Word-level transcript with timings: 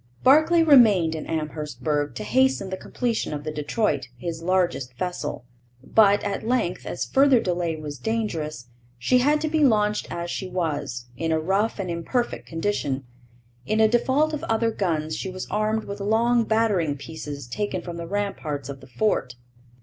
Barclay 0.23 0.63
remained 0.63 1.13
in 1.13 1.27
Amherstburg 1.27 2.15
to 2.15 2.23
hasten 2.23 2.71
the 2.71 2.75
completion 2.75 3.35
of 3.35 3.43
the 3.43 3.51
Detroit, 3.51 4.07
his 4.17 4.41
largest 4.41 4.97
vessel. 4.97 5.45
But, 5.83 6.23
at 6.23 6.41
length, 6.43 6.87
as 6.87 7.05
further 7.05 7.39
delay 7.39 7.75
was 7.75 7.99
dangerous, 7.99 8.65
she 8.97 9.19
had 9.19 9.39
to 9.41 9.47
be 9.47 9.63
launched 9.63 10.07
as 10.09 10.31
she 10.31 10.47
was, 10.49 11.05
in 11.17 11.31
a 11.31 11.39
rough 11.39 11.77
and 11.77 11.91
imperfect 11.91 12.47
condition. 12.47 13.03
In 13.67 13.77
default 13.91 14.33
of 14.33 14.43
other 14.45 14.71
guns, 14.71 15.15
she 15.15 15.29
was 15.29 15.45
armed 15.51 15.83
with 15.83 15.99
long 15.99 16.45
battering 16.45 16.97
pieces 16.97 17.45
taken 17.45 17.83
from 17.83 17.97
the 17.97 18.07
ramparts 18.07 18.69
of 18.69 18.81
the 18.81 18.87
fort. 18.87 19.35